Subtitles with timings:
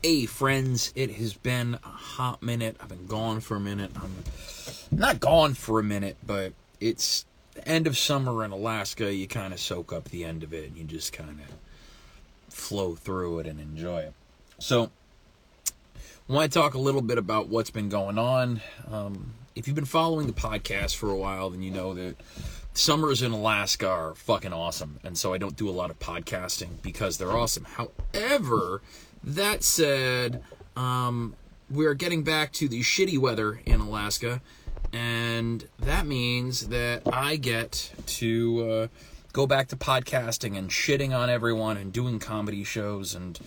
[0.00, 2.76] Hey, friends, it has been a hot minute.
[2.80, 3.90] I've been gone for a minute.
[3.96, 4.14] I'm
[4.96, 9.12] not gone for a minute, but it's the end of summer in Alaska.
[9.12, 12.94] You kind of soak up the end of it and you just kind of flow
[12.94, 14.12] through it and enjoy it.
[14.60, 14.92] So,
[16.28, 18.60] I want to talk a little bit about what's been going on.
[18.88, 22.14] Um, if you've been following the podcast for a while, then you know that
[22.72, 25.00] summers in Alaska are fucking awesome.
[25.02, 27.64] And so I don't do a lot of podcasting because they're awesome.
[27.64, 28.80] However,
[29.24, 30.42] that said,
[30.76, 31.34] um,
[31.70, 34.40] we're getting back to the shitty weather in Alaska,
[34.92, 38.86] and that means that I get to uh,
[39.32, 43.38] go back to podcasting and shitting on everyone and doing comedy shows and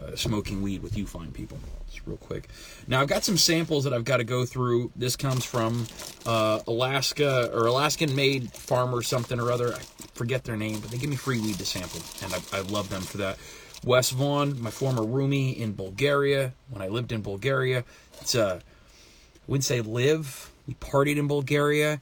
[0.00, 1.58] uh, smoking weed with you fine people.
[1.90, 2.48] Just real quick.
[2.86, 4.92] Now I've got some samples that I've got to go through.
[4.96, 5.86] This comes from
[6.26, 9.74] uh, Alaska or Alaskan-made farmer something or other.
[9.74, 9.80] I
[10.14, 12.88] forget their name, but they give me free weed to sample, and I, I love
[12.88, 13.38] them for that.
[13.84, 17.84] Wes Vaughn, my former roomie in Bulgaria, when I lived in Bulgaria.
[18.20, 20.50] It's a, I wouldn't say live.
[20.66, 22.00] We partied in Bulgaria.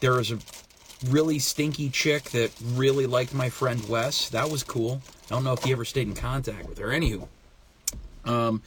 [0.00, 0.38] There was a
[1.06, 4.28] really stinky chick that really liked my friend Wes.
[4.30, 5.02] That was cool.
[5.26, 6.88] I don't know if he ever stayed in contact with her.
[6.88, 7.28] Anywho,
[8.24, 8.62] um,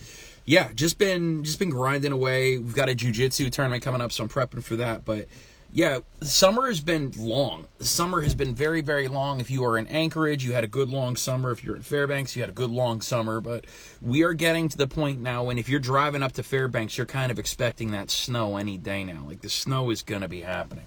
[0.46, 2.58] yeah, just been just been grinding away.
[2.58, 5.06] We've got a jujitsu tournament coming up, so I'm prepping for that.
[5.06, 5.28] But
[5.74, 7.68] yeah, summer has been long.
[7.80, 9.40] Summer has been very, very long.
[9.40, 11.52] If you are in Anchorage, you had a good long summer.
[11.52, 13.40] If you're in Fairbanks, you had a good long summer.
[13.40, 13.66] But
[14.02, 17.08] we are getting to the point now when if you're driving up to Fairbanks, you're
[17.08, 19.24] kind of expecting that snow any day now.
[19.26, 20.86] Like the snow is going to be happening.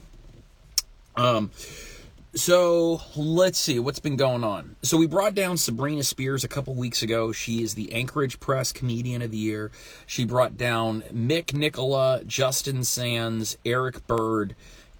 [1.16, 1.50] Um,
[2.34, 4.76] so let's see what's been going on.
[4.82, 7.32] So we brought down Sabrina Spears a couple weeks ago.
[7.32, 9.70] She is the Anchorage Press Comedian of the Year.
[10.06, 14.56] She brought down Mick Nicola, Justin Sands, Eric Bird,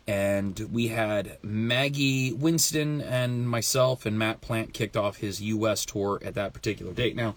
[0.06, 5.84] and we had Maggie Winston and myself and Matt Plant kicked off his U.S.
[5.84, 7.16] tour at that particular date.
[7.16, 7.34] Now,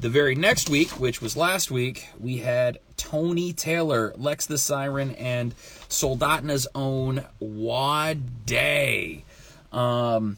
[0.00, 5.14] the very next week, which was last week, we had Tony Taylor, Lex the Siren,
[5.16, 5.54] and
[5.88, 9.24] Soldotna's own Wad Day.
[9.72, 10.36] Um,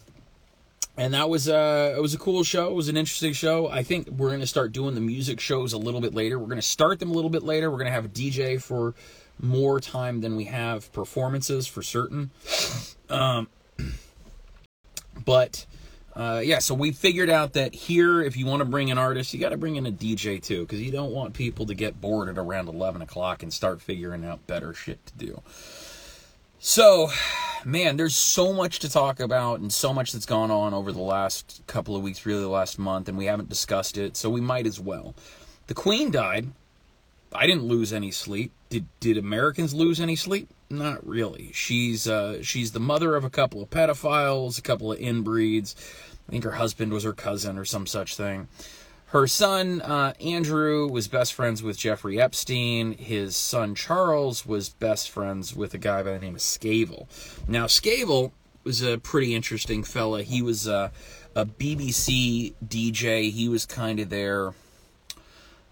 [0.96, 2.68] and that was a it was a cool show.
[2.68, 3.68] It was an interesting show.
[3.68, 6.38] I think we're going to start doing the music shows a little bit later.
[6.38, 7.70] We're going to start them a little bit later.
[7.70, 8.94] We're going to have a DJ for
[9.40, 12.30] more time than we have performances for certain.
[13.08, 13.48] Um,
[15.24, 15.64] but
[16.14, 19.32] uh, yeah, so we figured out that here, if you want to bring an artist,
[19.32, 22.00] you got to bring in a DJ too, because you don't want people to get
[22.00, 25.42] bored at around 11 o'clock and start figuring out better shit to do.
[26.58, 27.10] So,
[27.64, 31.00] man, there's so much to talk about and so much that's gone on over the
[31.00, 34.40] last couple of weeks, really the last month, and we haven't discussed it, so we
[34.40, 35.14] might as well.
[35.68, 36.48] The Queen died.
[37.32, 38.52] I didn't lose any sleep.
[38.68, 40.48] Did did Americans lose any sleep?
[40.70, 41.50] Not really.
[41.52, 45.74] She's uh, she's the mother of a couple of pedophiles, a couple of inbreeds.
[46.28, 48.46] I think her husband was her cousin or some such thing.
[49.06, 52.92] Her son uh, Andrew was best friends with Jeffrey Epstein.
[52.92, 57.08] His son Charles was best friends with a guy by the name of Savile.
[57.48, 58.32] Now Savile
[58.62, 60.22] was a pretty interesting fella.
[60.22, 60.92] He was a,
[61.34, 63.32] a BBC DJ.
[63.32, 64.54] He was kind of their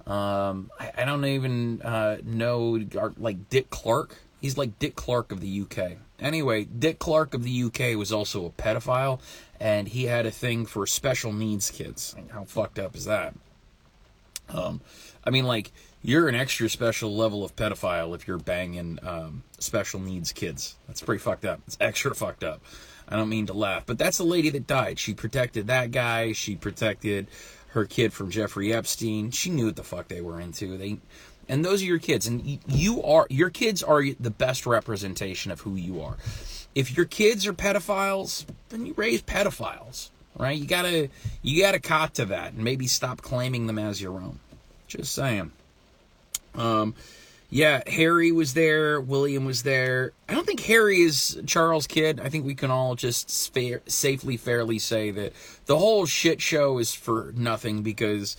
[0.09, 2.83] um, I, I, don't even uh, know
[3.19, 4.17] like Dick Clark.
[4.41, 5.99] He's like Dick Clark of the UK.
[6.21, 9.21] Anyway, Dick Clark of the UK was also a pedophile,
[9.61, 12.15] and he had a thing for special needs kids.
[12.31, 13.35] How fucked up is that?
[14.49, 14.81] Um,
[15.25, 15.73] I mean, like
[16.03, 20.77] you're an extra special level of pedophile if you're banging um, special needs kids.
[20.87, 21.61] That's pretty fucked up.
[21.67, 22.63] It's extra fucked up.
[23.09, 24.99] I don't mean to laugh, but that's the lady that died.
[24.99, 26.33] She protected that guy.
[26.33, 27.27] She protected
[27.69, 29.31] her kid from Jeffrey Epstein.
[29.31, 30.77] She knew what the fuck they were into.
[30.77, 30.99] They
[31.49, 35.61] and those are your kids and you are your kids are the best representation of
[35.61, 36.17] who you are.
[36.75, 40.57] If your kids are pedophiles, then you raise pedophiles, right?
[40.57, 41.09] You got to
[41.43, 44.39] you got to cop to that and maybe stop claiming them as your own.
[44.87, 45.53] Just saying.
[46.55, 46.95] Um
[47.51, 49.01] yeah, Harry was there.
[49.01, 50.13] William was there.
[50.29, 52.21] I don't think Harry is Charles' kid.
[52.21, 55.33] I think we can all just safely, fairly say that
[55.65, 58.37] the whole shit show is for nothing because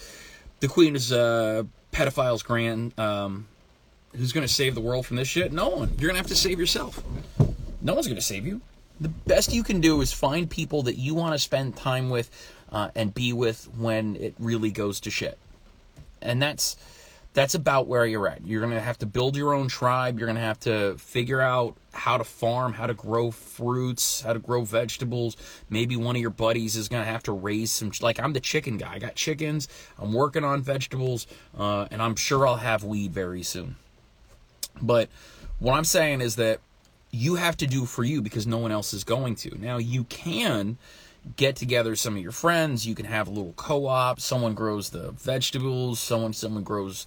[0.59, 2.97] the Queen is a pedophile's grand.
[2.99, 3.47] Um,
[4.15, 5.51] who's going to save the world from this shit?
[5.51, 5.89] No one.
[5.97, 7.03] You're going to have to save yourself.
[7.81, 8.61] No one's going to save you.
[8.99, 12.29] The best you can do is find people that you want to spend time with
[12.71, 15.37] uh, and be with when it really goes to shit.
[16.21, 16.75] And that's
[17.39, 18.45] that's about where you're at.
[18.45, 20.19] You're going to have to build your own tribe.
[20.19, 24.33] You're going to have to figure out how to farm, how to grow fruits, how
[24.33, 25.37] to grow vegetables.
[25.69, 27.93] Maybe one of your buddies is going to have to raise some.
[28.01, 28.95] Like, I'm the chicken guy.
[28.95, 29.69] I got chickens.
[29.97, 31.27] I'm working on vegetables,
[31.57, 33.77] uh, and I'm sure I'll have weed very soon.
[34.81, 35.07] But
[35.59, 36.59] what I'm saying is that
[37.09, 39.57] you have to do for you because no one else is going to.
[39.57, 40.77] Now, you can
[41.35, 42.85] get together some of your friends.
[42.85, 44.19] You can have a little co-op.
[44.19, 45.99] Someone grows the vegetables.
[45.99, 47.05] Someone someone grows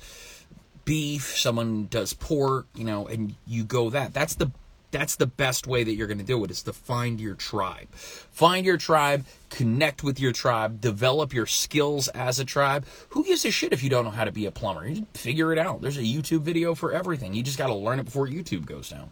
[0.84, 1.36] beef.
[1.36, 2.66] Someone does pork.
[2.74, 4.14] You know, and you go that.
[4.14, 4.50] That's the
[4.92, 7.88] that's the best way that you're going to do it is to find your tribe.
[7.94, 12.84] Find your tribe, connect with your tribe, develop your skills as a tribe.
[13.08, 14.86] Who gives a shit if you don't know how to be a plumber?
[14.86, 15.80] You figure it out.
[15.80, 17.32] There's a YouTube video for everything.
[17.34, 19.10] You just got to learn it before YouTube goes down.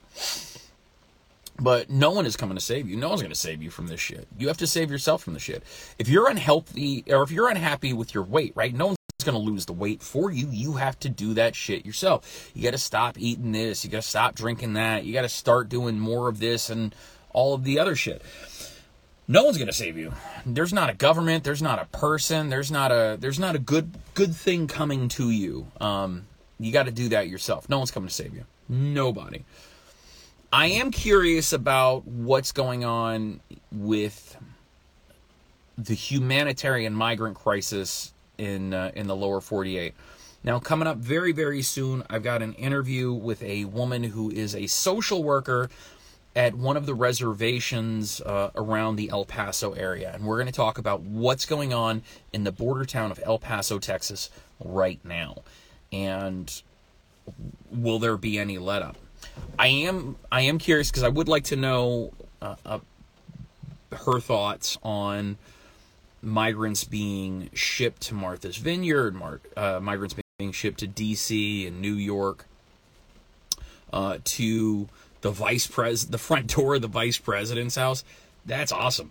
[1.60, 2.96] But no one is coming to save you.
[2.96, 4.26] No one's going to save you from this shit.
[4.38, 5.62] You have to save yourself from the shit.
[5.98, 8.74] If you're unhealthy or if you're unhappy with your weight, right?
[8.74, 10.48] No one's going to lose the weight for you.
[10.50, 12.50] You have to do that shit yourself.
[12.54, 13.84] You got to stop eating this.
[13.84, 15.04] You got to stop drinking that.
[15.04, 16.94] You got to start doing more of this and
[17.32, 18.22] all of the other shit.
[19.28, 20.12] No one's going to save you.
[20.44, 23.92] There's not a government, there's not a person, there's not a there's not a good
[24.14, 25.68] good thing coming to you.
[25.80, 26.26] Um
[26.58, 27.68] you got to do that yourself.
[27.68, 28.44] No one's coming to save you.
[28.68, 29.44] Nobody.
[30.52, 34.36] I am curious about what's going on with
[35.78, 39.94] the humanitarian migrant crisis in uh, in the lower 48.
[40.42, 44.56] Now, coming up very very soon, I've got an interview with a woman who is
[44.56, 45.70] a social worker
[46.34, 50.52] at one of the reservations uh, around the El Paso area, and we're going to
[50.52, 55.42] talk about what's going on in the border town of El Paso, Texas, right now,
[55.92, 56.62] and
[57.70, 58.96] will there be any let up?
[59.58, 62.78] I am I am curious because I would like to know uh, uh,
[63.92, 65.36] her thoughts on
[66.22, 71.66] migrants being shipped to Martha's Vineyard, mar- uh, migrants being shipped to D.C.
[71.66, 72.46] and New York,
[73.92, 74.88] uh, to
[75.20, 78.04] the vice pres the front door of the vice president's house.
[78.46, 79.10] That's awesome.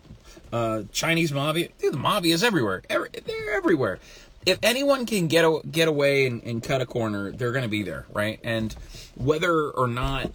[0.51, 2.81] Uh, Chinese mafia, dude, the mafia is everywhere.
[2.89, 3.99] Every, they're everywhere.
[4.45, 7.69] If anyone can get a, get away and, and cut a corner, they're going to
[7.69, 8.39] be there, right?
[8.43, 8.73] And
[9.15, 10.31] whether or not,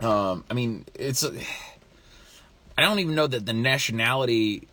[0.00, 1.24] um, I mean, it's.
[1.24, 4.66] I don't even know that the nationality.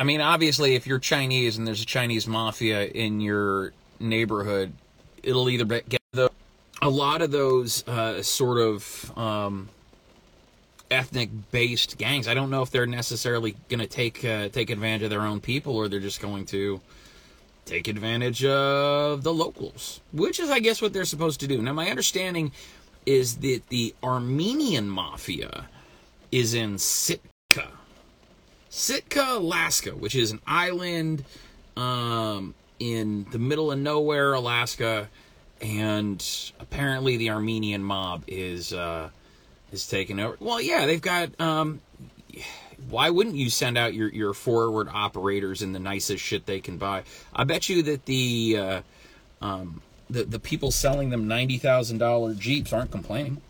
[0.00, 4.72] I mean, obviously, if you're Chinese and there's a Chinese mafia in your neighborhood,
[5.22, 6.30] it'll either get the
[6.80, 9.68] a lot of those uh, sort of um,
[10.90, 12.28] ethnic based gangs.
[12.28, 15.40] I don't know if they're necessarily going to take uh, take advantage of their own
[15.40, 16.80] people or they're just going to
[17.68, 21.60] take advantage of the locals, which is, I guess, what they're supposed to do.
[21.60, 22.52] Now, my understanding
[23.04, 25.68] is that the Armenian mafia
[26.32, 27.68] is in Sitka,
[28.68, 31.24] Sitka, Alaska, which is an island
[31.76, 35.08] um, in the middle of nowhere, Alaska,
[35.60, 36.24] and
[36.60, 39.10] apparently the Armenian mob is uh,
[39.72, 40.36] is taking over.
[40.40, 41.80] Well, yeah, they've got um,
[42.88, 46.78] why wouldn't you send out your, your forward operators in the nicest shit they can
[46.78, 47.02] buy?
[47.34, 48.80] I bet you that the uh,
[49.42, 53.40] um, the the people selling them ninety thousand dollar Jeeps aren't complaining.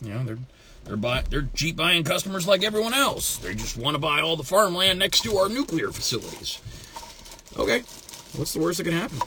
[0.00, 0.38] You know, they're
[0.84, 3.38] they're buy, they're Jeep buying customers like everyone else.
[3.38, 6.60] They just want to buy all the farmland next to our nuclear facilities.
[7.56, 7.80] Okay,
[8.36, 9.18] what's the worst that can happen?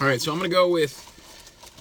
[0.00, 1.06] All right, so I'm gonna go with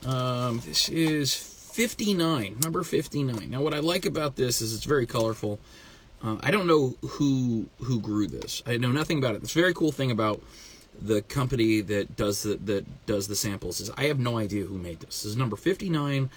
[0.05, 3.49] um, this is 59, number 59.
[3.49, 5.59] Now, what I like about this is it's very colorful.
[6.23, 8.61] Uh, I don't know who who grew this.
[8.65, 9.41] I know nothing about it.
[9.41, 10.41] This very cool thing about
[11.01, 14.77] the company that does the that does the samples is I have no idea who
[14.77, 15.23] made this.
[15.23, 16.29] This is number 59.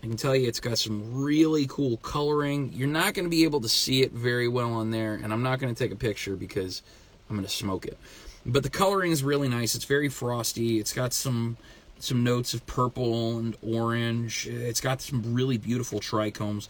[0.00, 2.72] I can tell you it's got some really cool coloring.
[2.72, 5.42] You're not going to be able to see it very well on there, and I'm
[5.42, 6.82] not going to take a picture because
[7.28, 7.98] I'm going to smoke it.
[8.46, 9.74] But the coloring is really nice.
[9.74, 10.78] It's very frosty.
[10.78, 11.56] It's got some
[12.00, 14.46] some notes of purple and orange.
[14.46, 16.68] It's got some really beautiful trichomes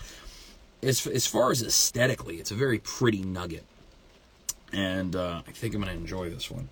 [0.83, 3.65] as as far as aesthetically, it's a very pretty nugget,
[4.73, 6.69] and uh, I think I'm to enjoy this one.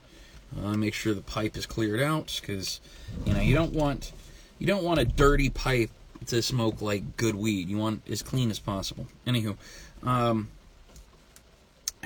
[0.62, 2.80] Uh, make sure the pipe is cleared out because
[3.24, 4.12] you know you don't want
[4.58, 5.90] you don't want a dirty pipe
[6.26, 7.68] to smoke like good weed.
[7.68, 9.06] You want as clean as possible.
[9.26, 9.56] Anywho,
[10.02, 10.48] um,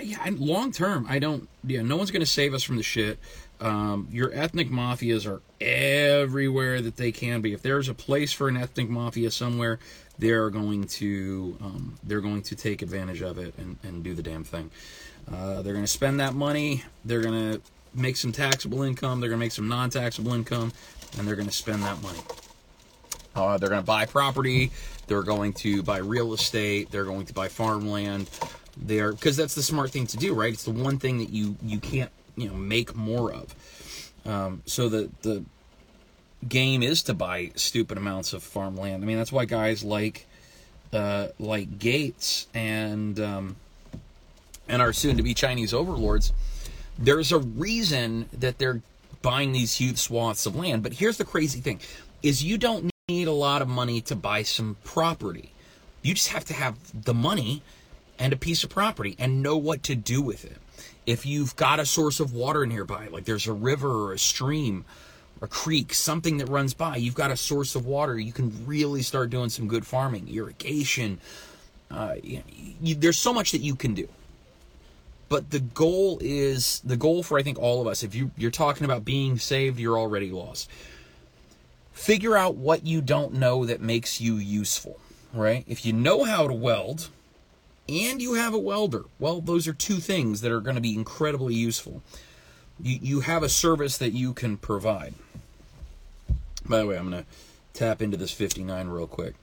[0.03, 1.49] yeah, long term, I don't.
[1.65, 3.19] Yeah, no one's to save us from the shit.
[3.61, 7.53] Um, your ethnic mafias are everywhere that they can be.
[7.53, 9.79] If there's a place for an ethnic mafia somewhere,
[10.21, 14.23] they're going to um, they're going to take advantage of it and, and do the
[14.23, 14.71] damn thing.
[15.33, 16.85] Uh, they're going to spend that money.
[17.05, 17.61] They're going to
[17.95, 19.21] make some taxable income.
[19.21, 20.73] They're going to make some non-taxable income,
[21.19, 22.19] and they're going to spend that money.
[23.35, 24.71] Uh, they're going to buy property.
[25.07, 26.91] They're going to buy real estate.
[26.91, 28.29] They're going to buy farmland.
[28.77, 30.53] They're because that's the smart thing to do, right?
[30.53, 33.55] It's the one thing that you you can't you know make more of.
[34.27, 35.45] Um, so the the
[36.49, 39.03] game is to buy stupid amounts of farmland.
[39.03, 40.27] I mean, that's why guys like
[40.93, 43.57] uh, like Gates and um,
[44.69, 46.33] and our soon-to-be Chinese overlords.
[46.99, 48.83] There's a reason that they're
[49.23, 50.83] buying these huge swaths of land.
[50.83, 51.81] But here's the crazy thing:
[52.23, 55.53] is you don't need a lot of money to buy some property.
[56.03, 57.63] You just have to have the money
[58.19, 60.59] and a piece of property and know what to do with it.
[61.07, 64.85] If you've got a source of water nearby, like there's a river or a stream,
[65.43, 69.03] a creek, something that runs by, you've got a source of water, you can really
[69.03, 71.19] start doing some good farming, irrigation.
[71.91, 72.43] Uh, you,
[72.83, 74.09] you, there's so much that you can do.
[75.29, 78.03] But the goal is the goal for I think all of us.
[78.03, 80.69] If you you're talking about being saved, you're already lost.
[81.93, 84.99] Figure out what you don't know that makes you useful,
[85.33, 85.65] right?
[85.69, 87.11] If you know how to weld
[87.89, 90.95] and you have a welder, well, those are two things that are going to be
[90.95, 92.03] incredibly useful.
[92.83, 95.15] You you have a service that you can provide.
[96.67, 97.29] By the way, I'm going to
[97.73, 99.35] tap into this 59 real quick.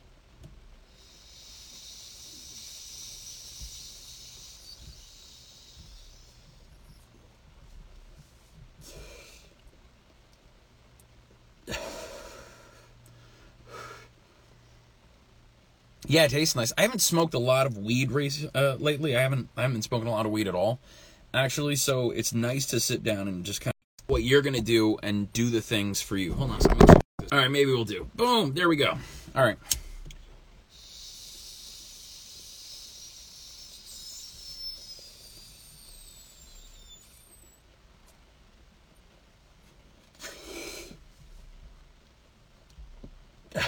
[16.09, 16.71] Yeah, it tastes nice.
[16.77, 18.09] I haven't smoked a lot of weed
[18.55, 19.17] uh, lately.
[19.17, 20.79] I haven't I haven't been smoking a lot of weed at all,
[21.37, 21.75] actually.
[21.75, 25.31] So it's nice to sit down and just kind of what you're gonna do and
[25.33, 26.33] do the things for you.
[26.33, 26.69] Hold on, so
[27.31, 28.09] all right, maybe we'll do.
[28.15, 28.97] Boom, there we go.
[29.35, 29.57] All right.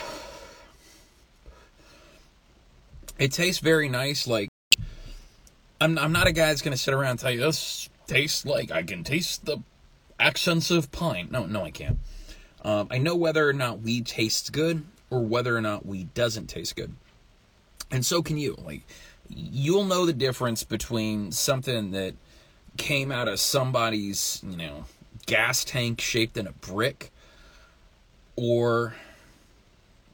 [3.18, 4.28] It tastes very nice.
[4.28, 4.49] Like
[5.82, 8.72] I'm, I'm not a guy that's gonna sit around and tell you this tastes like
[8.72, 9.60] I can taste the
[10.20, 11.30] accents of pine.
[11.32, 12.00] No, no, I can't.
[12.64, 16.48] Um, I know whether or not weed tastes good or whether or not weed doesn't
[16.48, 16.94] taste good,
[17.92, 18.56] and so can you.
[18.56, 18.82] Like
[19.30, 22.16] you'll know the difference between something that
[22.78, 24.86] came out of somebody's, you know,
[25.26, 27.12] gas tank shaped in a brick
[28.36, 28.96] or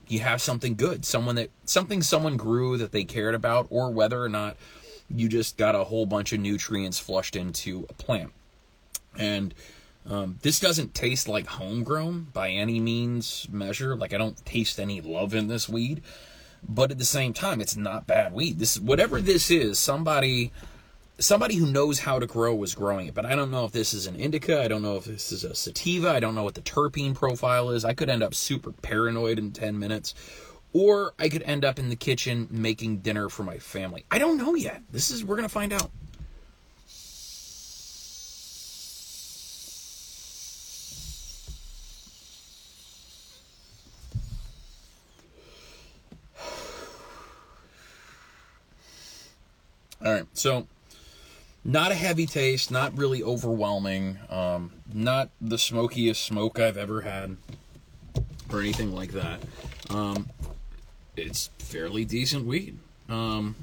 [0.07, 4.21] you have something good, someone that something someone grew that they cared about, or whether
[4.21, 4.57] or not
[5.09, 8.31] you just got a whole bunch of nutrients flushed into a plant.
[9.17, 9.53] And
[10.09, 13.95] um, this doesn't taste like homegrown by any means measure.
[13.95, 16.01] Like I don't taste any love in this weed,
[16.67, 18.59] but at the same time, it's not bad weed.
[18.59, 20.51] This whatever this is, somebody
[21.17, 23.13] somebody who knows how to grow was growing it.
[23.13, 24.61] But I don't know if this is an indica.
[24.61, 26.09] I don't know if this is a sativa.
[26.09, 27.85] I don't know what the terpene profile is.
[27.85, 30.13] I could end up super paranoid in 10 minutes.
[30.77, 34.03] Or I could end up in the kitchen making dinner for my family.
[34.11, 34.81] I don't know yet.
[34.91, 35.89] This is, we're going to find out.
[50.05, 50.67] All right, so
[51.63, 57.37] not a heavy taste, not really overwhelming, um, not the smokiest smoke I've ever had,
[58.51, 59.39] or anything like that.
[59.89, 60.29] Um,
[61.17, 62.77] it's fairly decent weed.
[63.09, 63.55] Um,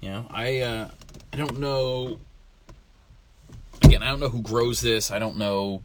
[0.00, 0.90] you know, I uh,
[1.32, 2.18] I don't know.
[3.82, 5.10] Again, I don't know who grows this.
[5.10, 5.82] I don't know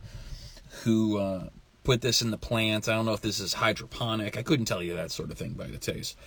[0.83, 1.49] who uh,
[1.83, 2.87] put this in the plant.
[2.87, 4.37] I don't know if this is hydroponic.
[4.37, 6.17] I couldn't tell you that sort of thing by the taste.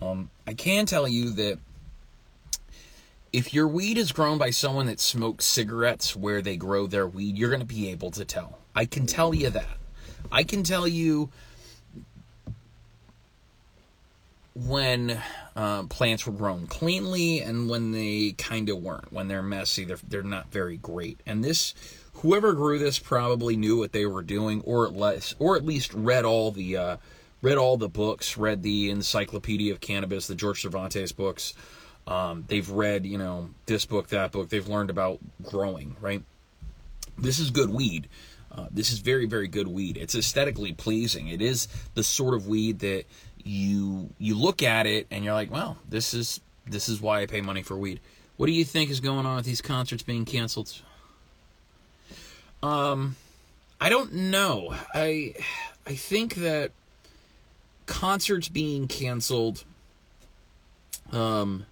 [0.00, 1.58] Um, I can tell you that
[3.32, 7.36] if your weed is grown by someone that smokes cigarettes where they grow their weed,
[7.36, 8.58] you're going to be able to tell.
[8.74, 9.78] I can tell you that.
[10.32, 11.30] I can tell you
[14.66, 15.20] when
[15.56, 19.12] uh, plants were grown cleanly and when they kind of weren't.
[19.12, 21.20] When they're messy, they're, they're not very great.
[21.26, 21.74] And this,
[22.14, 25.94] whoever grew this probably knew what they were doing, or at least, or at least
[25.94, 26.96] read all the, uh,
[27.42, 31.54] read all the books, read the Encyclopedia of Cannabis, the George Cervantes books.
[32.06, 34.48] Um, they've read, you know, this book, that book.
[34.48, 36.22] They've learned about growing, right?
[37.18, 38.08] This is good weed.
[38.52, 39.96] Uh, this is very, very good weed.
[39.96, 41.28] It's aesthetically pleasing.
[41.28, 43.04] It is the sort of weed that
[43.44, 47.26] you you look at it and you're like, well, this is this is why I
[47.26, 48.00] pay money for weed.
[48.36, 50.80] What do you think is going on with these concerts being canceled?
[52.62, 53.16] Um,
[53.80, 54.74] I don't know.
[54.94, 55.34] I
[55.86, 56.72] I think that
[57.86, 59.64] concerts being canceled
[61.10, 61.66] um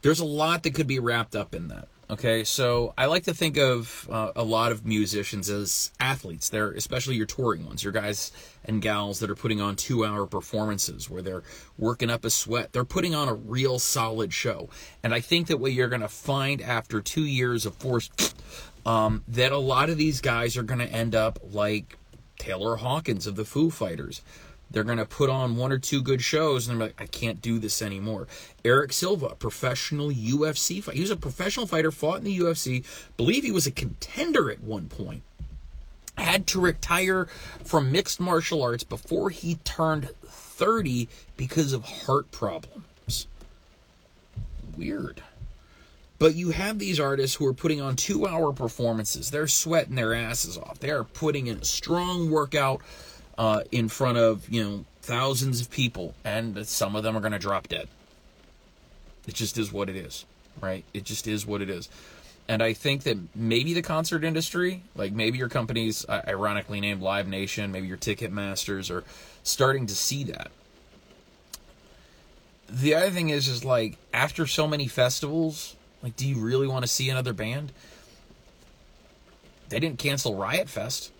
[0.00, 1.88] there's a lot that could be wrapped up in that.
[2.08, 6.48] Okay, so I like to think of uh, a lot of musicians as athletes.
[6.48, 8.30] They're especially your touring ones, your guys
[8.64, 11.42] and gals that are putting on two hour performances where they're
[11.76, 12.72] working up a sweat.
[12.72, 14.68] They're putting on a real solid show.
[15.02, 18.36] And I think that what you're going to find after two years of forced,
[18.86, 21.98] um, that a lot of these guys are going to end up like
[22.38, 24.22] Taylor Hawkins of the Foo Fighters.
[24.70, 27.40] They're going to put on one or two good shows and they're like, I can't
[27.40, 28.26] do this anymore.
[28.64, 30.96] Eric Silva, professional UFC fighter.
[30.96, 32.84] He was a professional fighter, fought in the UFC,
[33.16, 35.22] believe he was a contender at one point.
[36.18, 37.26] Had to retire
[37.62, 43.26] from mixed martial arts before he turned 30 because of heart problems.
[44.76, 45.22] Weird.
[46.18, 49.30] But you have these artists who are putting on two hour performances.
[49.30, 50.78] They're sweating their asses off.
[50.80, 52.80] They are putting in a strong workout
[53.38, 56.14] uh, in front of, you know, thousands of people.
[56.24, 57.88] And some of them are going to drop dead.
[59.26, 60.24] It just is what it is,
[60.60, 60.84] right?
[60.94, 61.88] It just is what it is.
[62.48, 67.26] And I think that maybe the concert industry, like maybe your companies, ironically named Live
[67.26, 69.02] Nation, maybe your ticket masters, are
[69.42, 70.50] starting to see that.
[72.68, 76.84] The other thing is, is like after so many festivals, like, do you really want
[76.84, 77.72] to see another band?
[79.68, 81.10] They didn't cancel Riot Fest.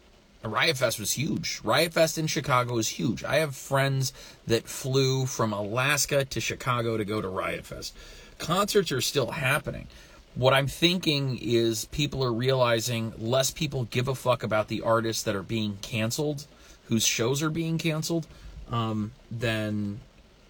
[0.52, 1.60] Riot Fest was huge.
[1.64, 3.24] Riot Fest in Chicago is huge.
[3.24, 4.12] I have friends
[4.46, 7.94] that flew from Alaska to Chicago to go to Riot Fest.
[8.38, 9.86] Concerts are still happening.
[10.34, 15.22] What I'm thinking is people are realizing less people give a fuck about the artists
[15.22, 16.46] that are being canceled,
[16.88, 18.26] whose shows are being canceled,
[18.70, 20.00] um, than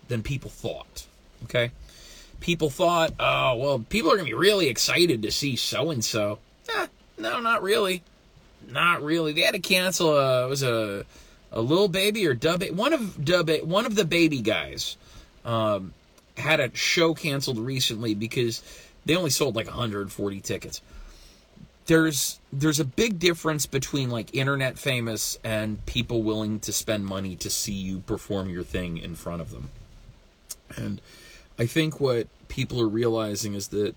[0.09, 1.07] than people thought.
[1.45, 1.71] Okay,
[2.41, 6.41] people thought, oh well, people are gonna be really excited to see so and so.
[7.19, 8.03] No, not really.
[8.69, 9.33] Not really.
[9.33, 10.17] They had to cancel.
[10.17, 11.05] A, it was a
[11.53, 12.63] a little baby or dub.
[12.65, 13.51] One of dub.
[13.63, 14.97] One of the baby guys
[15.45, 15.95] um,
[16.37, 18.63] had a show canceled recently because
[19.05, 20.83] they only sold like 140 tickets.
[21.87, 27.37] There's there's a big difference between like internet famous and people willing to spend money
[27.37, 29.71] to see you perform your thing in front of them.
[30.77, 31.01] And
[31.59, 33.95] I think what people are realizing is that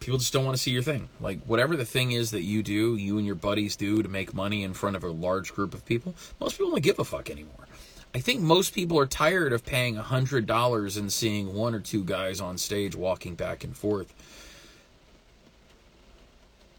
[0.00, 1.08] people just don't want to see your thing.
[1.20, 4.34] Like whatever the thing is that you do, you and your buddies do to make
[4.34, 7.30] money in front of a large group of people, most people don't give a fuck
[7.30, 7.66] anymore.
[8.14, 12.02] I think most people are tired of paying hundred dollars and seeing one or two
[12.02, 14.14] guys on stage walking back and forth.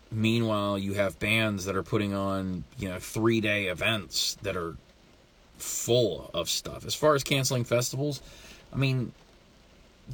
[0.09, 4.77] Meanwhile, you have bands that are putting on, you know, three day events that are
[5.57, 6.85] full of stuff.
[6.85, 8.21] As far as canceling festivals,
[8.73, 9.11] I mean,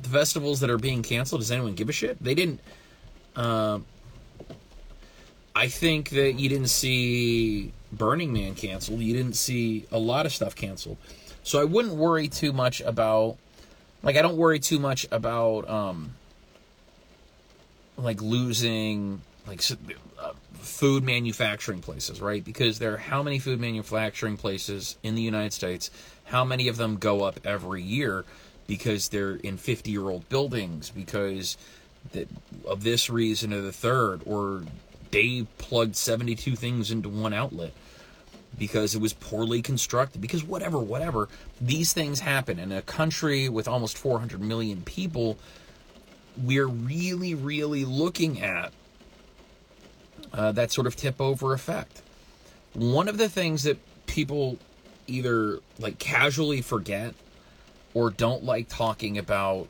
[0.02, 2.22] the festivals that are being canceled, does anyone give a shit?
[2.22, 2.60] They didn't
[3.36, 3.80] uh,
[5.56, 9.00] I think that you didn't see Burning Man canceled.
[9.00, 10.98] You didn't see a lot of stuff canceled.
[11.44, 13.38] So I wouldn't worry too much about,
[14.02, 16.16] like, I don't worry too much about, um,
[17.98, 19.62] like, losing, like,
[20.20, 22.44] uh, food manufacturing places, right?
[22.44, 25.92] Because there are how many food manufacturing places in the United States?
[26.26, 28.24] How many of them go up every year
[28.66, 30.90] because they're in 50 year old buildings?
[30.90, 31.58] Because
[32.12, 32.28] that
[32.66, 34.64] of this reason or the third, or
[35.12, 37.74] Dave plugged 72 things into one outlet
[38.58, 41.28] because it was poorly constructed, because whatever, whatever.
[41.60, 42.60] These things happen.
[42.60, 45.38] In a country with almost 400 million people,
[46.38, 48.72] we're really, really looking at
[50.32, 52.02] uh, that sort of tip over effect.
[52.74, 54.58] One of the things that people
[55.08, 57.14] either like casually forget
[57.94, 59.68] or don't like talking about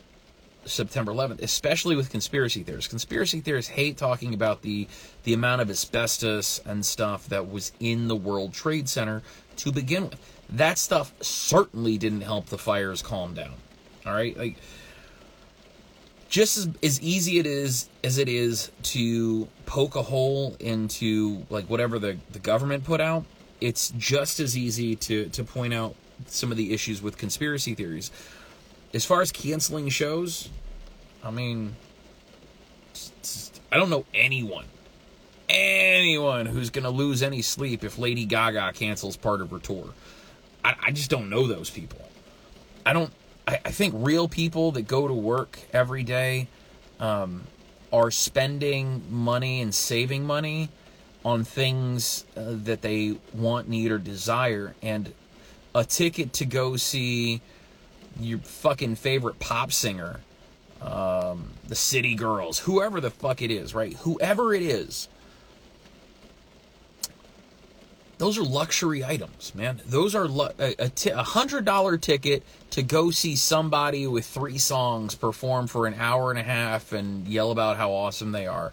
[0.65, 2.89] September 11th, especially with conspiracy theorists.
[2.89, 4.87] Conspiracy theorists hate talking about the
[5.23, 9.21] the amount of asbestos and stuff that was in the World Trade Center
[9.57, 10.43] to begin with.
[10.49, 13.53] That stuff certainly didn't help the fires calm down.
[14.05, 14.57] All right, like
[16.29, 21.65] just as, as easy it is as it is to poke a hole into like
[21.65, 23.25] whatever the, the government put out,
[23.61, 25.95] it's just as easy to to point out
[26.27, 28.11] some of the issues with conspiracy theories
[28.93, 30.49] as far as canceling shows,
[31.23, 31.75] I mean,
[33.71, 34.65] I don't know anyone,
[35.49, 39.89] anyone who's going to lose any sleep if Lady Gaga cancels part of her tour.
[40.63, 41.99] I, I just don't know those people.
[42.85, 43.11] I don't.
[43.47, 46.47] I, I, think real people that go to work every day
[46.99, 47.43] um,
[47.91, 50.69] are spending money and saving money
[51.25, 55.13] on things uh, that they want, need, or desire, and
[55.75, 57.41] a ticket to go see
[58.19, 60.19] your fucking favorite pop singer,
[60.81, 63.93] um, the City Girls, whoever the fuck it is, right?
[63.97, 65.07] Whoever it is.
[68.19, 69.81] Those are luxury items, man.
[69.85, 74.25] Those are lu- a, a, t- a hundred dollar ticket to go see somebody with
[74.25, 78.47] three songs perform for an hour and a half and yell about how awesome they
[78.47, 78.71] are.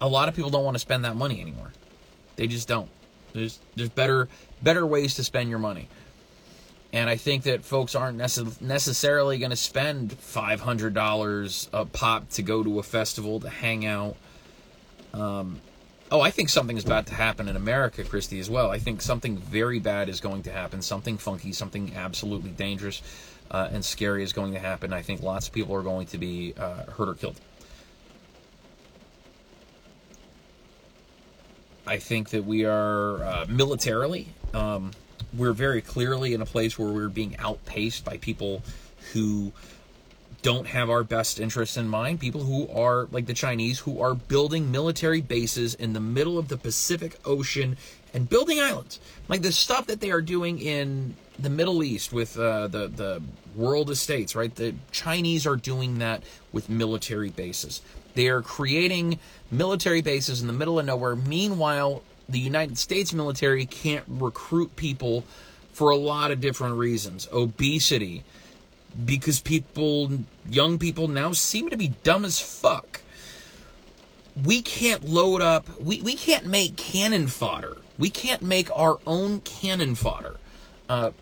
[0.00, 1.72] A lot of people don't want to spend that money anymore.
[2.36, 2.88] They just don't.
[3.32, 4.28] There's there's better
[4.62, 5.88] better ways to spend your money.
[6.94, 12.42] And I think that folks aren't necess- necessarily going to spend $500 a pop to
[12.42, 14.14] go to a festival to hang out.
[15.12, 15.60] Um,
[16.12, 18.70] oh, I think something is about to happen in America, Christy, as well.
[18.70, 20.82] I think something very bad is going to happen.
[20.82, 23.02] Something funky, something absolutely dangerous
[23.50, 24.92] uh, and scary is going to happen.
[24.92, 27.40] I think lots of people are going to be uh, hurt or killed.
[31.88, 34.28] I think that we are uh, militarily.
[34.54, 34.92] Um,
[35.36, 38.62] we're very clearly in a place where we're being outpaced by people
[39.12, 39.52] who
[40.42, 42.20] don't have our best interests in mind.
[42.20, 46.48] People who are, like the Chinese, who are building military bases in the middle of
[46.48, 47.78] the Pacific Ocean
[48.12, 49.00] and building islands.
[49.28, 53.22] Like the stuff that they are doing in the Middle East with uh, the, the
[53.56, 54.54] world estates, right?
[54.54, 57.80] The Chinese are doing that with military bases.
[58.14, 59.18] They are creating
[59.50, 61.16] military bases in the middle of nowhere.
[61.16, 65.24] Meanwhile, the United States military can't recruit people
[65.72, 67.28] for a lot of different reasons.
[67.32, 68.22] Obesity,
[69.04, 70.10] because people,
[70.48, 73.02] young people now seem to be dumb as fuck.
[74.44, 77.76] We can't load up, we, we can't make cannon fodder.
[77.98, 80.36] We can't make our own cannon fodder
[80.88, 81.12] uh,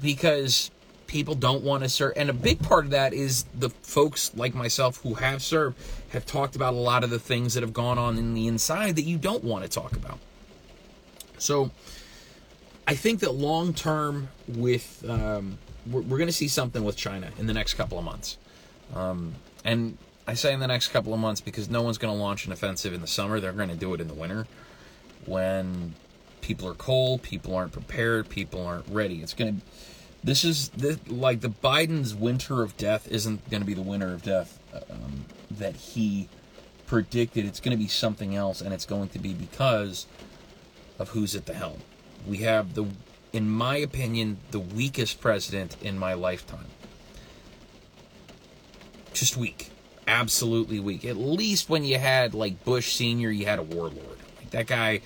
[0.00, 0.70] because
[1.06, 2.14] people don't want to serve.
[2.16, 5.78] And a big part of that is the folks like myself who have served
[6.10, 8.96] have talked about a lot of the things that have gone on in the inside
[8.96, 10.18] that you don't want to talk about.
[11.44, 11.70] So
[12.86, 15.58] I think that long term, with um,
[15.90, 18.38] we're, we're going to see something with China in the next couple of months.
[18.94, 22.18] Um, and I say in the next couple of months because no one's going to
[22.18, 23.40] launch an offensive in the summer.
[23.40, 24.46] They're going to do it in the winter
[25.26, 25.94] when
[26.40, 29.20] people are cold, people aren't prepared, people aren't ready.
[29.20, 29.66] It's going to
[30.22, 34.14] this is this, like the Biden's winter of death isn't going to be the winter
[34.14, 36.30] of death um, that he
[36.86, 37.44] predicted.
[37.44, 40.06] It's going to be something else, and it's going to be because
[40.98, 41.78] of who's at the helm.
[42.26, 42.86] We have the,
[43.32, 46.66] in my opinion, the weakest president in my lifetime.
[49.12, 49.70] Just weak,
[50.06, 51.04] absolutely weak.
[51.04, 54.18] At least when you had like Bush Senior, you had a warlord.
[54.38, 55.02] Like that guy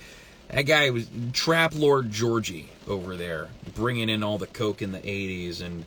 [0.49, 4.99] that guy was Trap Lord Georgie over there, bringing in all the coke in the
[4.99, 5.85] '80s and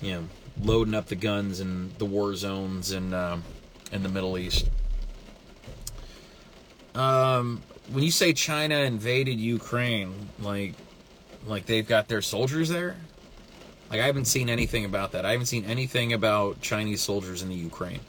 [0.00, 0.28] you know
[0.60, 3.44] loading up the guns in the war zones and um,
[3.92, 4.68] in the Middle East.
[6.94, 10.74] Um, when you say China invaded Ukraine, like
[11.46, 12.96] like they've got their soldiers there,
[13.90, 15.24] like I haven't seen anything about that.
[15.24, 18.00] I haven't seen anything about Chinese soldiers in the Ukraine.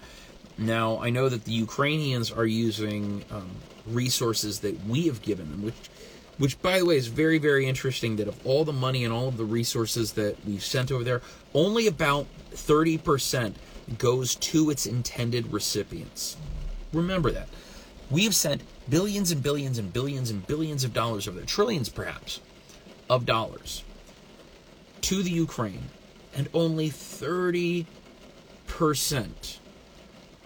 [0.58, 3.50] Now I know that the Ukrainians are using um,
[3.88, 5.90] resources that we have given them, which
[6.38, 9.28] which by the way is very very interesting that of all the money and all
[9.28, 11.22] of the resources that we've sent over there
[11.54, 13.54] only about 30%
[13.98, 16.38] goes to its intended recipients
[16.92, 17.48] remember that
[18.10, 22.40] we've sent billions and billions and billions and billions of dollars over there trillions perhaps
[23.10, 23.84] of dollars
[25.02, 25.90] to the ukraine
[26.36, 27.86] and only 30%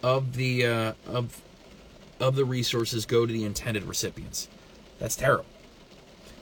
[0.04, 1.42] of the uh, of
[2.20, 4.48] of the resources go to the intended recipients.
[5.00, 5.46] That's terrible.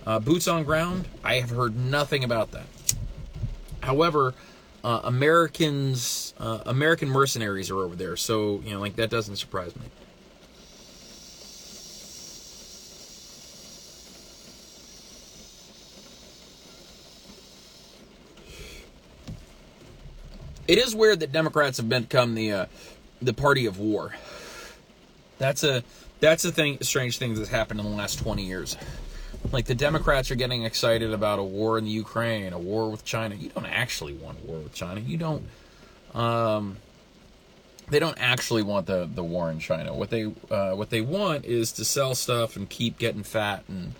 [0.06, 2.68] Uh, boots on ground, I have heard nothing about that.
[3.82, 4.34] However,
[4.84, 9.76] uh, Americans, uh, American mercenaries are over there, so you know, like that doesn't surprise
[9.76, 9.88] me.
[20.76, 22.66] It is weird that Democrats have become the uh,
[23.22, 24.14] the party of war.
[25.38, 25.86] That's a
[26.20, 28.76] that's a thing strange thing that's happened in the last 20 years.
[29.54, 33.06] Like the Democrats are getting excited about a war in the Ukraine, a war with
[33.06, 33.36] China.
[33.36, 35.00] You don't actually want a war with China.
[35.00, 35.44] You don't
[36.14, 36.76] um
[37.90, 39.94] they don't actually want the the war in China.
[39.94, 43.94] What they uh, what they want is to sell stuff and keep getting fat and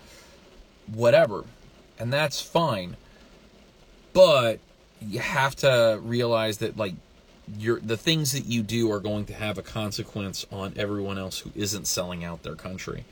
[0.86, 1.46] whatever.
[1.98, 2.98] And that's fine.
[4.12, 4.60] But
[5.00, 6.94] you have to realize that like
[7.58, 11.38] your the things that you do are going to have a consequence on everyone else
[11.40, 13.04] who isn't selling out their country.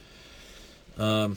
[0.99, 1.37] Um,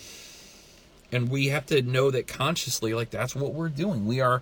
[1.12, 4.06] and we have to know that consciously, like that's what we're doing.
[4.06, 4.42] We are,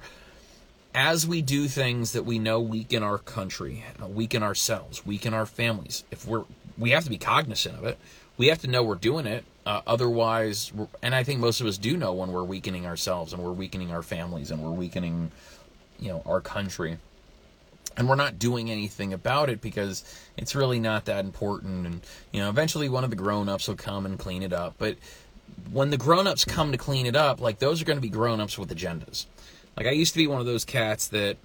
[0.94, 6.04] as we do things that we know weaken our country, weaken ourselves, weaken our families.
[6.12, 6.46] If we're,
[6.78, 7.98] we have to be cognizant of it.
[8.38, 9.46] We have to know we're doing it.
[9.65, 13.41] Uh, otherwise, and I think most of us do know when we're weakening ourselves and
[13.41, 15.32] we're weakening our families and we're weakening,
[15.99, 16.97] you know, our country.
[17.97, 20.03] And we're not doing anything about it because
[20.36, 21.86] it's really not that important.
[21.88, 24.75] And you know eventually one of the grown-ups will come and clean it up.
[24.77, 24.97] But
[25.71, 28.58] when the grown-ups come to clean it up like those are going to be grown-ups
[28.58, 29.25] with agendas.
[29.77, 31.38] Like i used to be one of those cats that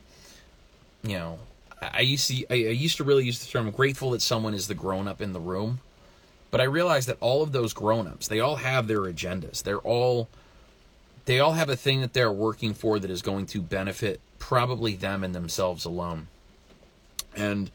[1.03, 1.39] you know
[1.81, 4.75] i used to i, used to really use the term grateful that someone is the
[4.75, 5.81] grown-up in the room.
[6.51, 9.63] But i realized that all of those grown-ups they all have their agendas.
[9.63, 10.29] They're all
[11.25, 14.95] they all have a thing that they're working for that is going to benefit probably
[14.95, 16.29] them and themselves alone
[17.37, 17.71] and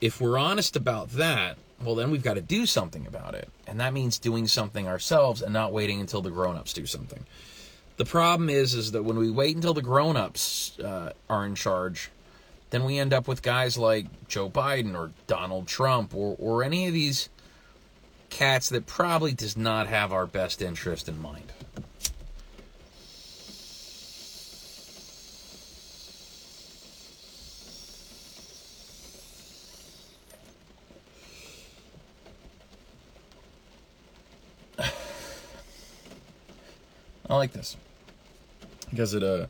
[0.00, 3.48] if we're honest about that, well, then we've got to do something about it.
[3.66, 7.24] And that means doing something ourselves and not waiting until the grown-ups do something.
[7.96, 12.10] The problem is, is that when we wait until the grown-ups uh, are in charge,
[12.70, 16.88] then we end up with guys like Joe Biden or Donald Trump or, or any
[16.88, 17.28] of these
[18.32, 21.52] cats that probably does not have our best interest in mind.
[37.28, 37.76] I like this
[38.90, 39.46] because it uh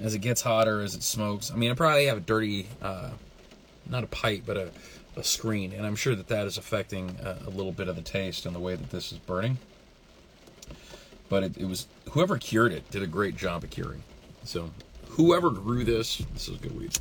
[0.00, 1.52] as it gets hotter as it smokes.
[1.52, 3.10] I mean, I probably have a dirty uh
[3.88, 4.70] not a pipe, but a
[5.18, 8.02] a screen, and I'm sure that that is affecting uh, a little bit of the
[8.02, 9.58] taste and the way that this is burning.
[11.28, 14.02] But it, it was whoever cured it did a great job of curing.
[14.44, 14.70] So
[15.10, 16.98] whoever grew this, this is good weed.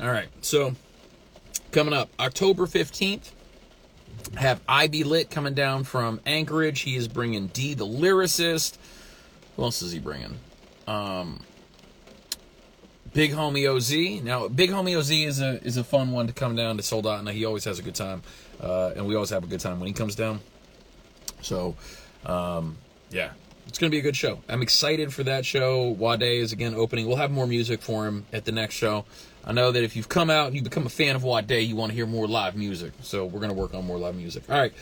[0.00, 0.72] All right, so
[1.72, 3.32] coming up October 15th,
[4.36, 6.82] have Ivy Lit coming down from Anchorage.
[6.82, 8.78] He is bringing D the lyricist.
[9.56, 10.38] Who else is he bringing?
[10.86, 11.40] Um,
[13.14, 14.22] Big Homie OZ.
[14.22, 17.32] Now, Big Homie OZ is a is a fun one to come down to Soldotna.
[17.32, 18.22] He always has a good time,
[18.60, 20.38] uh, and we always have a good time when he comes down.
[21.42, 21.74] So,
[22.24, 22.76] um,
[23.10, 23.32] yeah,
[23.66, 24.40] it's going to be a good show.
[24.48, 25.90] I'm excited for that show.
[25.90, 27.06] Wade is again opening.
[27.06, 29.04] We'll have more music for him at the next show.
[29.44, 31.76] I know that if you've come out and you become a fan of Wade, you
[31.76, 32.92] want to hear more live music.
[33.02, 34.44] So we're going to work on more live music.
[34.48, 34.72] All right.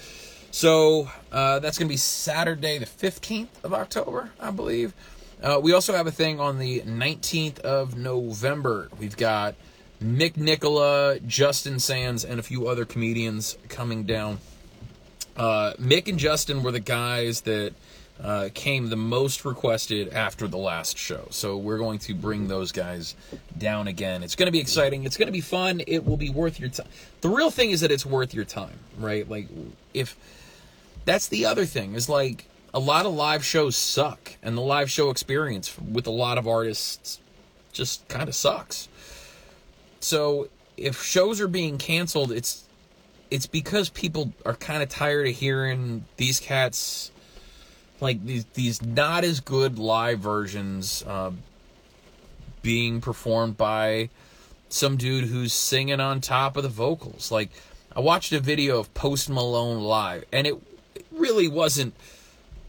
[0.50, 4.94] So uh, that's going to be Saturday, the 15th of October, I believe.
[5.42, 8.88] Uh, we also have a thing on the 19th of November.
[8.98, 9.54] We've got
[10.02, 14.38] Mick Nicola, Justin Sands, and a few other comedians coming down.
[15.36, 17.72] Uh, Mick and Justin were the guys that
[18.20, 21.26] uh, came the most requested after the last show.
[21.30, 23.14] So we're going to bring those guys
[23.58, 24.22] down again.
[24.22, 25.04] It's going to be exciting.
[25.04, 25.82] It's going to be fun.
[25.86, 26.88] It will be worth your time.
[27.20, 29.28] The real thing is that it's worth your time, right?
[29.28, 29.48] Like,
[29.94, 30.16] if
[31.04, 32.44] that's the other thing is like
[32.74, 36.46] a lot of live shows suck, and the live show experience with a lot of
[36.46, 37.20] artists
[37.72, 38.88] just kind of sucks.
[40.00, 42.64] So if shows are being canceled, it's
[43.30, 47.10] it's because people are kind of tired of hearing these cats
[48.02, 51.30] like these these not as good live versions uh,
[52.60, 54.10] being performed by
[54.68, 57.30] some dude who's singing on top of the vocals.
[57.30, 57.50] Like
[57.94, 60.54] I watched a video of Post Malone live, and it,
[60.96, 61.94] it really wasn't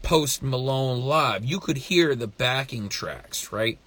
[0.02, 1.44] Post Malone live.
[1.44, 3.78] You could hear the backing tracks, right?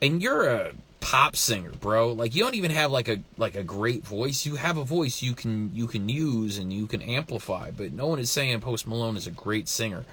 [0.00, 2.12] And you're a pop singer, bro.
[2.12, 4.46] Like you don't even have like a like a great voice.
[4.46, 8.06] You have a voice you can you can use and you can amplify, but no
[8.06, 10.04] one is saying Post Malone is a great singer.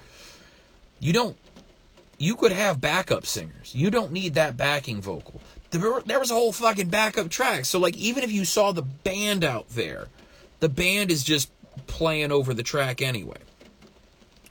[1.00, 1.36] You don't.
[2.18, 3.74] You could have backup singers.
[3.74, 5.40] You don't need that backing vocal.
[5.70, 7.64] There, there was a whole fucking backup track.
[7.64, 10.08] So like, even if you saw the band out there,
[10.60, 11.50] the band is just
[11.86, 13.38] playing over the track anyway.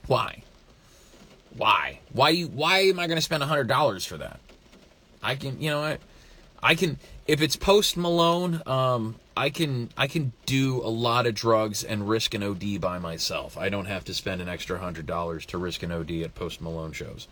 [0.08, 0.42] Why?
[1.56, 2.00] Why?
[2.12, 2.42] Why?
[2.42, 4.40] Why am I going to spend a hundred dollars for that?
[5.22, 6.00] I can, you know what?
[6.62, 6.98] I can
[7.30, 12.08] if it's Post Malone, um, I can I can do a lot of drugs and
[12.08, 13.56] risk an OD by myself.
[13.56, 16.60] I don't have to spend an extra hundred dollars to risk an OD at Post
[16.60, 17.28] Malone shows.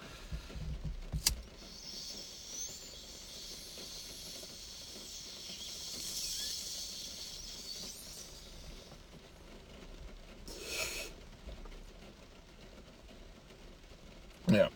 [14.46, 14.68] Yeah.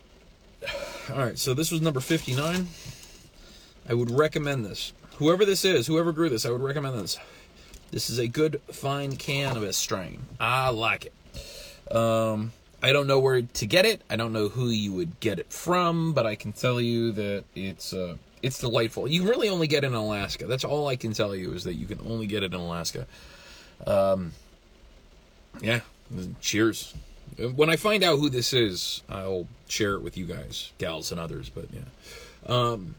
[1.13, 2.67] All right, so this was number 59.
[3.87, 4.91] I would recommend this.
[5.23, 7.17] Whoever this is, whoever grew this, I would recommend this.
[7.91, 10.21] This is a good, fine cannabis strain.
[10.37, 11.95] I like it.
[11.95, 14.01] Um, I don't know where to get it.
[14.09, 17.45] I don't know who you would get it from, but I can tell you that
[17.55, 19.07] it's uh, it's delightful.
[19.07, 20.45] You really only get it in Alaska.
[20.45, 23.07] That's all I can tell you is that you can only get it in Alaska.
[23.87, 24.33] Um,
[25.61, 25.79] yeah.
[26.41, 26.93] Cheers.
[27.55, 31.21] When I find out who this is, I'll share it with you guys, gals and
[31.21, 31.47] others.
[31.47, 31.83] But yeah.
[32.45, 32.95] Um,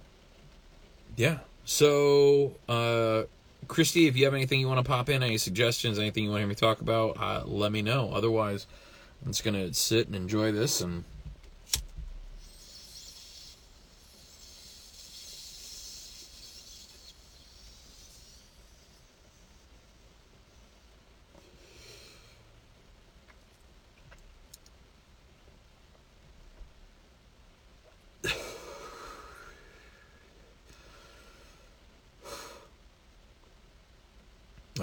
[1.17, 1.41] yeah.
[1.65, 3.25] So, uh,
[3.69, 6.39] Christy, if you have anything you want to pop in, any suggestions, anything you want
[6.39, 8.11] to hear me talk about, uh, let me know.
[8.13, 8.67] Otherwise,
[9.25, 11.05] I'm just going to sit and enjoy this and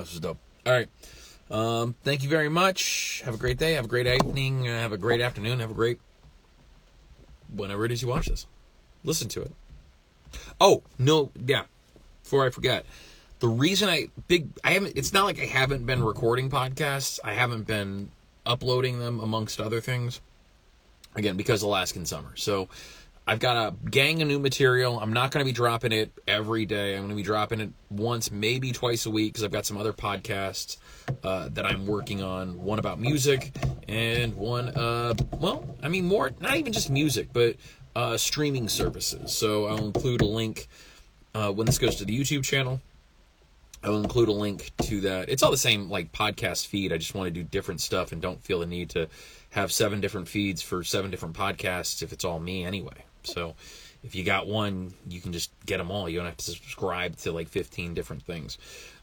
[0.02, 0.38] This is dope.
[0.66, 0.90] All right.
[1.50, 3.22] Um, thank you very much.
[3.26, 3.74] Have a great day.
[3.74, 4.66] Have a great evening.
[4.66, 5.60] Have a great afternoon.
[5.60, 6.00] Have a great
[7.54, 8.48] whenever it is you watch this.
[9.04, 9.52] Listen to it.
[10.60, 11.64] Oh no, yeah.
[12.24, 12.86] Before I forget,
[13.40, 14.98] the reason I big I haven't.
[14.98, 17.20] It's not like I haven't been recording podcasts.
[17.24, 18.12] I haven't been
[18.46, 20.22] uploading them amongst other things.
[21.16, 22.32] Again, because Alaskan summer.
[22.36, 22.70] So
[23.28, 25.00] I've got a gang of new material.
[25.00, 26.96] I'm not going to be dropping it every day.
[26.96, 29.78] I'm going to be dropping it once, maybe twice a week, because I've got some
[29.78, 30.78] other podcasts
[31.24, 32.62] uh, that I'm working on.
[32.64, 33.56] One about music
[33.88, 37.58] and one, uh, well, I mean, more, not even just music, but
[37.96, 39.32] uh, streaming services.
[39.32, 40.68] So I'll include a link
[41.36, 42.82] uh, when this goes to the YouTube channel.
[43.84, 45.30] I'll include a link to that.
[45.30, 46.92] It's all the same like podcast feed.
[46.92, 49.08] I just want to do different stuff and don't feel the need to
[49.52, 53.06] have seven different feeds for seven different podcasts if it's all me anyway.
[53.24, 53.56] So
[54.04, 56.10] if you got one, you can just get them all.
[56.10, 58.58] You don't have to subscribe to like 15 different things.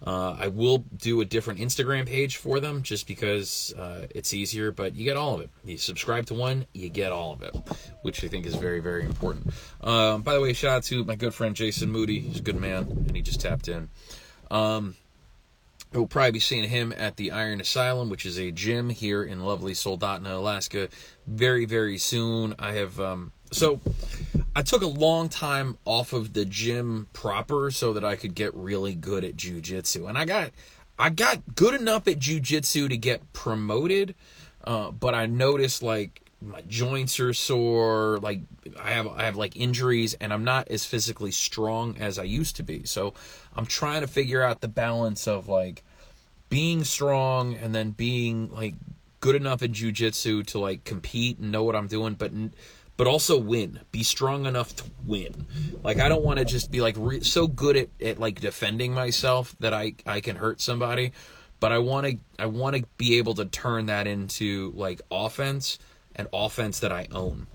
[0.05, 4.73] Uh, I will do a different Instagram page for them just because uh, it's easier,
[4.73, 5.51] but you get all of it.
[5.65, 7.55] You subscribe to one, you get all of it,
[8.03, 9.55] which I think is very, very important.
[9.83, 12.21] Um, by the way, shout out to my good friend Jason Moody.
[12.21, 13.89] He's a good man, and he just tapped in.
[14.51, 14.97] Um,
[15.93, 19.41] We'll probably be seeing him at the Iron Asylum, which is a gym here in
[19.41, 20.91] lovely Soldotna, Alaska,
[21.27, 22.55] very, very soon.
[22.59, 23.81] I have, um, so
[24.55, 28.55] I took a long time off of the gym proper so that I could get
[28.55, 30.09] really good at jujitsu.
[30.09, 30.51] And I got,
[30.99, 34.15] I got good enough at jujitsu to get promoted,
[34.65, 38.41] uh, but I noticed like my joints are sore like
[38.81, 42.55] i have i have like injuries and i'm not as physically strong as i used
[42.55, 43.13] to be so
[43.57, 45.83] i'm trying to figure out the balance of like
[46.49, 48.75] being strong and then being like
[49.21, 52.31] good enough in jujitsu to like compete and know what i'm doing but
[52.99, 55.47] but also win be strong enough to win
[55.83, 58.93] like i don't want to just be like re- so good at, at like defending
[58.93, 61.13] myself that i i can hurt somebody
[61.59, 65.79] but i want to i want to be able to turn that into like offense
[66.19, 67.47] and offense that I own.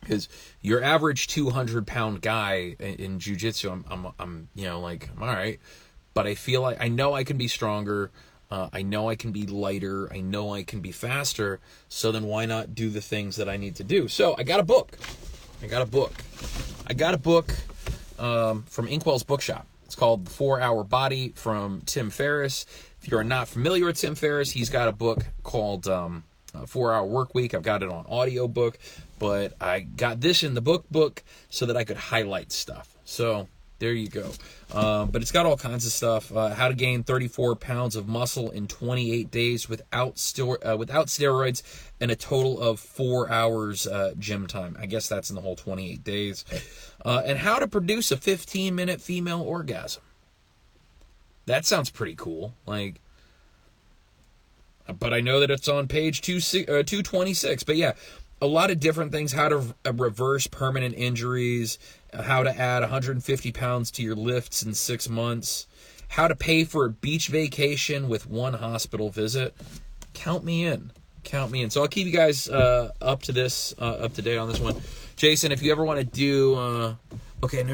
[0.00, 0.28] Because
[0.60, 5.22] your average 200 pound guy in, in jujitsu, I'm, I'm, I'm, you know, like, I'm
[5.22, 5.60] all right.
[6.14, 8.10] But I feel like I know I can be stronger.
[8.50, 10.12] Uh, I know I can be lighter.
[10.12, 11.60] I know I can be faster.
[11.88, 14.08] So then why not do the things that I need to do?
[14.08, 14.98] So I got a book.
[15.62, 16.12] I got a book.
[16.86, 17.52] I got a book
[18.18, 19.66] um, from Inkwell's Bookshop.
[19.86, 22.66] It's called The Four Hour Body from Tim Ferriss.
[23.00, 26.94] If you're not familiar with Tim Ferriss, he's got a book called um, uh, Four
[26.94, 27.54] Hour Work Week.
[27.54, 28.78] I've got it on audiobook,
[29.18, 32.96] but I got this in the book book so that I could highlight stuff.
[33.04, 33.48] So
[33.84, 34.30] there you go.
[34.72, 36.34] Um, but it's got all kinds of stuff.
[36.34, 41.08] Uh, how to gain 34 pounds of muscle in 28 days without ster- uh, without
[41.08, 41.62] steroids
[42.00, 44.74] and a total of four hours uh, gym time.
[44.80, 46.46] I guess that's in the whole 28 days.
[47.04, 50.02] Uh, and how to produce a 15 minute female orgasm.
[51.44, 52.54] That sounds pretty cool.
[52.64, 53.02] Like
[54.98, 57.62] but I know that it's on page two, uh, 226.
[57.64, 57.92] But yeah,
[58.40, 62.80] a lot of different things how to uh, reverse permanent injuries, uh, how to add
[62.80, 65.66] 150 pounds to your lifts in six months,
[66.08, 69.54] how to pay for a beach vacation with one hospital visit.
[70.12, 70.92] Count me in.
[71.24, 71.70] Count me in.
[71.70, 74.60] So I'll keep you guys uh, up to this, uh, up to date on this
[74.60, 74.80] one.
[75.16, 76.94] Jason, if you ever want to do, uh,
[77.42, 77.64] okay,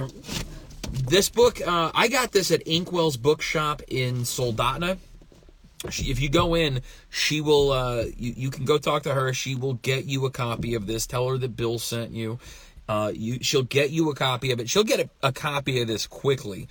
[1.05, 4.99] this book, I got this at Inkwell's Bookshop in Soldotna
[5.89, 7.73] she, if you go in, she will.
[7.73, 9.33] Uh, you you can go talk to her.
[9.33, 11.07] She will get you a copy of this.
[11.07, 12.39] Tell her that Bill sent you.
[12.91, 14.69] Uh, you she'll get you a copy of it.
[14.69, 16.67] She'll get a, a copy of this quickly,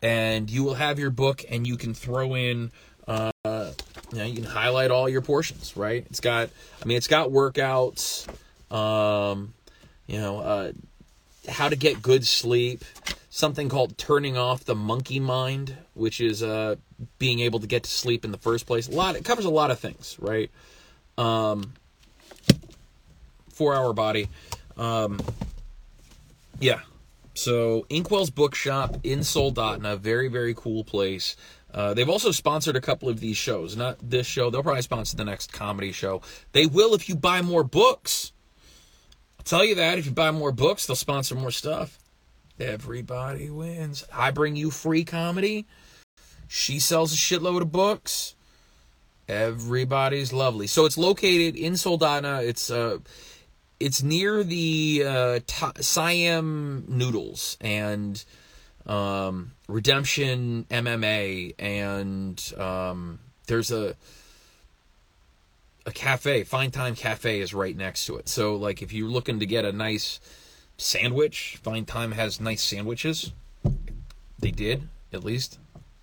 [0.00, 2.70] and you will have your book, and you can throw in.
[3.08, 5.76] Uh, you know, you can highlight all your portions.
[5.76, 6.06] Right?
[6.10, 6.50] It's got.
[6.80, 8.28] I mean, it's got workouts.
[8.72, 9.52] Um,
[10.06, 10.72] you know, uh,
[11.48, 12.84] how to get good sleep
[13.30, 16.76] something called turning off the monkey mind, which is uh,
[17.18, 18.86] being able to get to sleep in the first place.
[18.86, 19.16] A lot.
[19.16, 20.52] It covers a lot of things, right?
[21.18, 21.72] Um,
[23.48, 24.28] four hour body.
[24.76, 25.18] Um,
[26.60, 26.80] yeah.
[27.34, 31.36] So Inkwell's Bookshop in Soldotna, very very cool place.
[31.72, 33.76] Uh, they've also sponsored a couple of these shows.
[33.76, 34.48] Not this show.
[34.48, 36.22] They'll probably sponsor the next comedy show.
[36.52, 38.32] They will if you buy more books.
[39.38, 41.98] I'll tell you that if you buy more books, they'll sponsor more stuff.
[42.60, 44.04] Everybody wins.
[44.12, 45.66] I bring you free comedy.
[46.46, 48.36] She sells a shitload of books.
[49.28, 50.68] Everybody's lovely.
[50.68, 52.46] So it's located in Soldotna.
[52.46, 52.98] It's uh,
[53.80, 58.24] it's near the uh, T- Siam Noodles and
[58.86, 63.94] um, Redemption MMA, and um, there's a
[65.86, 66.44] a cafe.
[66.44, 68.28] Fine Time Cafe is right next to it.
[68.28, 70.18] So like, if you're looking to get a nice
[70.76, 71.58] sandwich.
[71.62, 73.32] Fine Time has nice sandwiches.
[74.38, 75.58] They did, at least.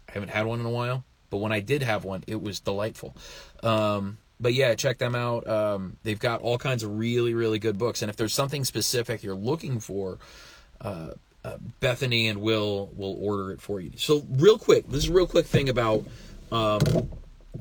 [0.10, 2.60] I haven't had one in a while, but when I did have one, it was
[2.60, 3.16] delightful.
[3.64, 5.48] Um, but yeah, check them out.
[5.48, 8.02] Um, they've got all kinds of really, really good books.
[8.02, 10.18] And if there's something specific you're looking for,
[10.82, 11.12] uh,
[11.46, 13.92] uh, Bethany and Will will order it for you.
[13.98, 16.06] So real quick, this is a real quick thing about
[16.52, 16.82] um,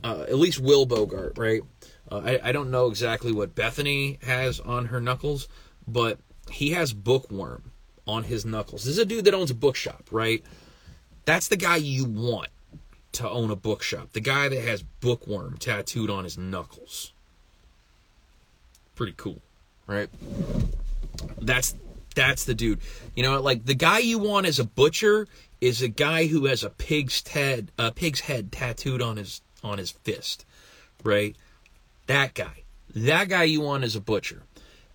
[0.02, 1.62] uh, at least Will Bogart, right?
[2.10, 5.48] Uh, I, I don't know exactly what Bethany has on her knuckles,
[5.86, 6.18] but
[6.50, 7.70] he has bookworm
[8.06, 8.84] on his knuckles.
[8.84, 10.42] This is a dude that owns a bookshop, right?
[11.24, 12.48] That's the guy you want
[13.12, 14.12] to own a bookshop.
[14.12, 17.12] The guy that has bookworm tattooed on his knuckles.
[18.94, 19.40] pretty cool,
[19.86, 20.08] right?
[21.40, 21.74] That's
[22.14, 22.80] that's the dude.
[23.14, 25.26] You know, like the guy you want as a butcher
[25.60, 29.78] is a guy who has a pig's head, a pig's head tattooed on his on
[29.78, 30.44] his fist,
[31.04, 31.36] right?
[32.06, 34.42] That guy, that guy you want as a butcher.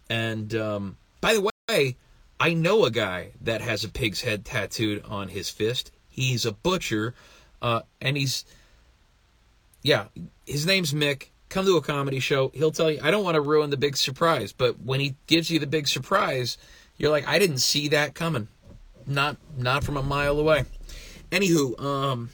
[0.09, 1.95] And um, by the way,
[2.39, 5.91] I know a guy that has a pig's head tattooed on his fist.
[6.09, 7.13] He's a butcher,
[7.61, 8.45] uh, and he's
[9.85, 10.05] yeah,
[10.47, 11.27] his name's Mick.
[11.49, 12.51] Come to a comedy show.
[12.55, 12.99] He'll tell you.
[13.03, 15.87] I don't want to ruin the big surprise, but when he gives you the big
[15.87, 16.57] surprise,
[16.97, 18.47] you're like, I didn't see that coming.
[19.05, 20.65] Not not from a mile away.
[21.31, 22.29] Anywho, um,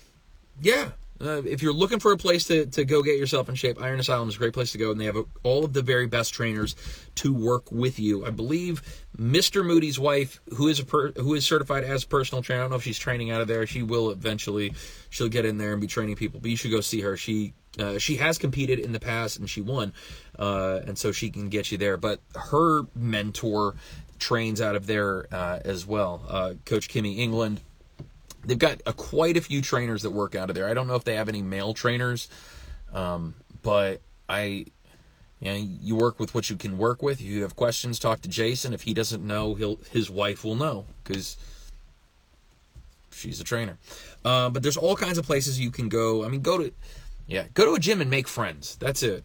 [0.62, 0.92] yeah.
[1.22, 4.00] Uh, if you're looking for a place to, to go get yourself in shape, Iron
[4.00, 6.08] Asylum is a great place to go, and they have a, all of the very
[6.08, 6.76] best trainers
[7.16, 8.26] to work with you.
[8.26, 8.82] I believe
[9.18, 9.66] Mr.
[9.66, 12.72] Moody's wife, who is a per, who is certified as a personal trainer, I don't
[12.72, 13.68] know if she's training out of there.
[13.68, 14.74] She will eventually.
[15.10, 17.18] She'll get in there and be training people, but you should go see her.
[17.18, 19.94] She uh, she has competed in the past and she won,
[20.40, 21.98] uh, and so she can get you there.
[21.98, 23.76] But her mentor
[24.20, 26.24] trains out of there uh, as well.
[26.28, 27.62] Uh, Coach Kimmy England.
[28.44, 30.68] They've got a, quite a few trainers that work out of there.
[30.68, 32.30] I don't know if they have any male trainers,
[32.94, 34.66] um, but I,
[35.40, 37.20] you know, you work with what you can work with.
[37.20, 38.74] If you have questions, talk to Jason.
[38.74, 41.38] If he doesn't know, he'll his wife will know because
[43.12, 43.78] she's a trainer.
[44.26, 46.26] Uh, but there's all kinds of places you can go.
[46.26, 46.74] I mean, go to,
[47.28, 48.76] yeah, go to a gym and make friends.
[48.76, 49.24] That's it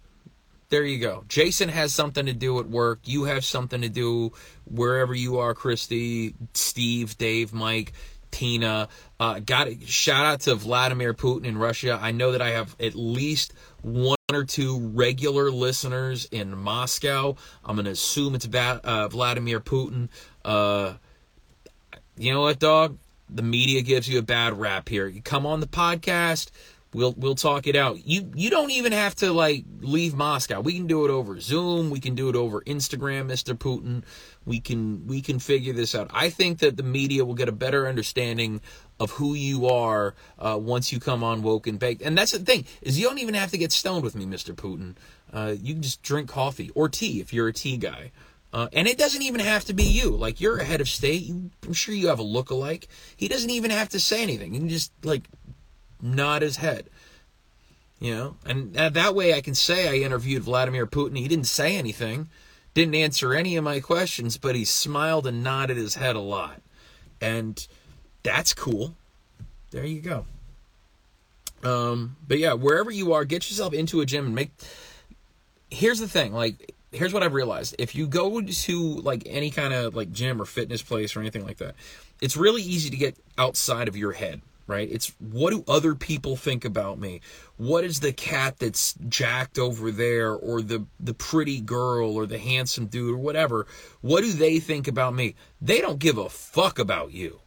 [0.69, 1.25] there you go.
[1.29, 3.01] Jason has something to do at work.
[3.05, 4.33] You have something to do
[4.65, 7.93] wherever you are, Christy, Steve, Dave, Mike,
[8.37, 8.89] Tina.
[9.19, 9.69] Uh, got.
[9.85, 11.99] Shout out to Vladimir Putin in Russia.
[12.01, 17.37] I know that I have at least one or two regular listeners in Moscow.
[17.65, 20.11] I'm to assume it's about, uh, Vladimir Putin.
[20.45, 20.95] Uh,
[22.19, 22.99] you know what, dog?
[23.31, 25.07] The media gives you a bad rap here.
[25.07, 26.51] You come on the podcast
[26.97, 28.07] We'll we'll talk it out.
[28.07, 30.63] You you don't even have to like leave Moscow.
[30.63, 31.91] We can do it over Zoom.
[31.91, 33.55] We can do it over Instagram, Mr.
[33.55, 34.03] Putin.
[34.47, 36.11] We can we can figure this out.
[36.15, 38.63] I think that the media will get a better understanding
[38.99, 42.01] of who you are uh, once you come on woke and baked.
[42.01, 44.55] And that's the thing is you don't even have to get stoned with me, Mr.
[44.55, 44.95] Putin.
[45.31, 48.11] Uh, you can just drink coffee or tea if you're a tea guy.
[48.55, 50.17] Uh, and it doesn't even have to be you.
[50.17, 51.25] Like you're a head of state.
[51.25, 52.89] You, I'm sure you have a look-alike.
[53.15, 54.55] He doesn't even have to say anything.
[54.55, 55.29] You can just like
[56.01, 56.89] nod his head.
[57.99, 61.17] You know, and that way I can say I interviewed Vladimir Putin.
[61.17, 62.29] He didn't say anything,
[62.75, 66.61] didn't answer any of my questions, but he smiled and nodded his head a lot.
[67.23, 67.67] And
[68.23, 68.95] that's cool.
[69.71, 70.27] There you go.
[71.65, 74.51] Um, but yeah, wherever you are, get yourself into a gym and make.
[75.71, 79.73] Here's the thing, like, here's what I've realized: if you go to like any kind
[79.73, 81.75] of like gym or fitness place or anything like that,
[82.21, 84.89] it's really easy to get outside of your head right?
[84.91, 87.21] It's what do other people think about me?
[87.57, 92.39] What is the cat that's jacked over there or the the pretty girl or the
[92.39, 93.67] handsome dude or whatever?
[94.01, 95.35] What do they think about me?
[95.61, 97.41] They don't give a fuck about you.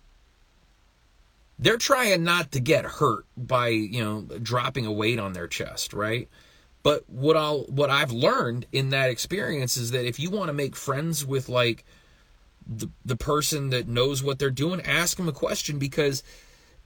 [1.58, 5.94] They're trying not to get hurt by, you know, dropping a weight on their chest,
[5.94, 6.30] right?
[6.84, 10.54] But what I'll what I've learned in that experience is that if you want to
[10.54, 11.84] make friends with like
[12.66, 16.24] the the person that knows what they're doing, ask them a question because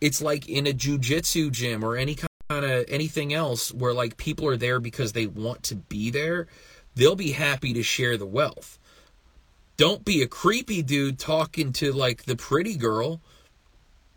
[0.03, 2.17] it's like in a jujitsu gym or any
[2.49, 6.47] kind of anything else where like people are there because they want to be there.
[6.93, 8.77] They'll be happy to share the wealth.
[9.77, 13.21] Don't be a creepy dude talking to like the pretty girl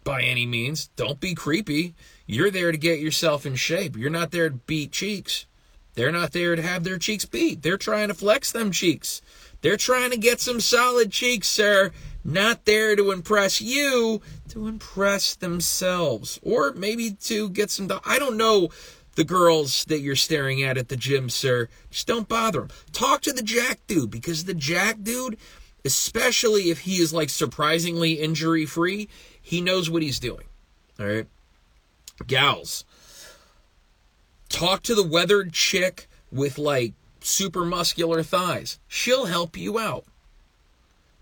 [0.02, 0.88] by any means.
[0.96, 1.94] Don't be creepy.
[2.26, 3.96] You're there to get yourself in shape.
[3.96, 5.46] You're not there to beat cheeks.
[5.94, 7.62] They're not there to have their cheeks beat.
[7.62, 9.22] They're trying to flex them cheeks.
[9.60, 11.92] They're trying to get some solid cheeks, sir
[12.26, 16.40] not there to impress you, to impress themselves.
[16.42, 17.88] Or maybe to get some.
[18.04, 18.70] I don't know
[19.14, 21.68] the girls that you're staring at at the gym, sir.
[21.90, 22.70] Just don't bother them.
[22.92, 25.38] Talk to the jack dude because the jack dude,
[25.84, 29.08] especially if he is like surprisingly injury free,
[29.40, 30.44] he knows what he's doing.
[30.98, 31.26] All right.
[32.26, 32.84] Gals,
[34.48, 38.78] talk to the weathered chick with like super muscular thighs.
[38.88, 40.04] She'll help you out.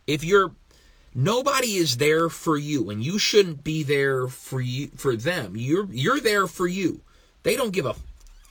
[0.07, 0.53] If you're
[1.15, 5.55] Nobody is there for you, and you shouldn't be there for you for them.
[5.57, 7.03] You're you're there for you.
[7.45, 7.95] They don't give a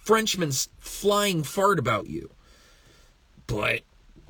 [0.05, 2.29] Frenchman's flying fart about you.
[3.47, 3.81] But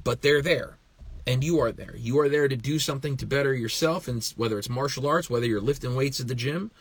[0.03, 0.77] but they're there.
[1.25, 1.95] And you are there.
[1.95, 5.45] You are there to do something to better yourself, and whether it's martial arts, whether
[5.45, 6.71] you're lifting weights at the gym,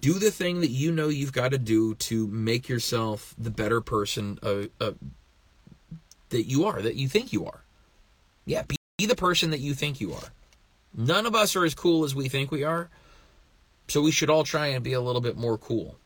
[0.00, 3.80] do the thing that you know you've got to do to make yourself the better
[3.80, 4.92] person uh, uh,
[6.28, 7.64] that you are, that you think you are.
[8.44, 8.62] Yeah,
[9.00, 10.28] be the person that you think you are.
[10.94, 12.90] None of us are as cool as we think we are.
[13.88, 15.96] So we should all try and be a little bit more cool.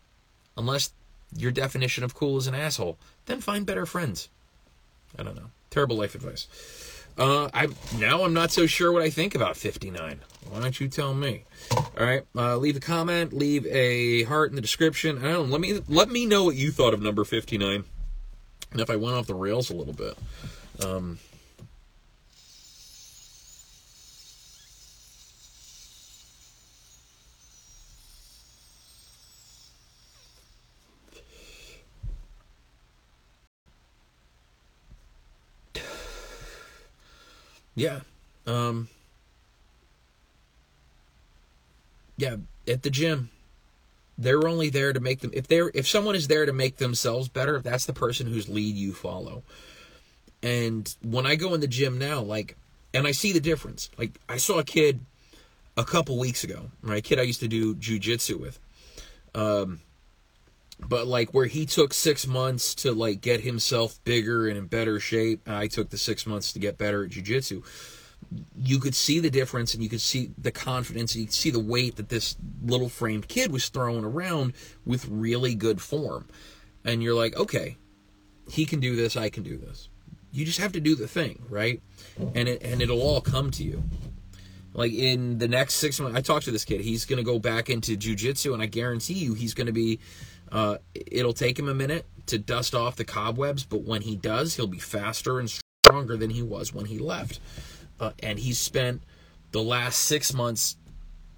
[0.57, 0.93] Unless
[1.37, 4.29] your definition of cool is an asshole, then find better friends.
[5.19, 5.51] I don't know.
[5.71, 6.47] Terrible life advice.
[7.19, 7.69] Uh, I
[7.99, 10.21] now I'm not so sure what I think about 59.
[10.51, 11.45] Why don't you tell me?
[11.77, 15.19] All right, uh, leave a comment, leave a heart in the description.
[15.19, 17.85] I don't know, let me let me know what you thought of number 59,
[18.73, 20.17] and if I went off the rails a little bit.
[20.85, 21.19] Um,
[37.75, 38.01] yeah.
[38.47, 38.89] Um,
[42.17, 42.37] yeah,
[42.69, 43.31] at the gym.
[44.17, 47.29] They're only there to make them if they're if someone is there to make themselves
[47.29, 49.43] better, that's the person whose lead you follow.
[50.41, 52.57] And when I go in the gym now, like
[52.93, 53.91] and I see the difference.
[53.99, 55.01] Like I saw a kid
[55.77, 56.99] a couple weeks ago, right?
[56.99, 58.61] A kid I used to do jujitsu with.
[59.35, 59.81] Um
[60.81, 64.99] but like where he took six months to like get himself bigger and in better
[65.01, 67.63] shape, I took the six months to get better at jujitsu
[68.57, 71.51] you could see the difference and you could see the confidence and you could see
[71.51, 74.53] the weight that this little framed kid was throwing around
[74.85, 76.29] with really good form.
[76.85, 77.77] And you're like okay
[78.51, 79.89] he can do this i can do this.
[80.33, 81.81] You just have to do the thing right?
[82.35, 83.83] And it and it'll all come to you.
[84.73, 86.81] Like in the next six months i talked to this kid.
[86.81, 90.01] He's going to go back into jujitsu and i guarantee you he's going to be
[90.55, 94.57] uh, it'll take him a minute to dust off the cobwebs but when he does
[94.57, 95.51] he'll be faster and
[95.85, 97.41] stronger than he was when he left
[98.01, 99.03] uh, and he's spent
[99.53, 100.77] the last six months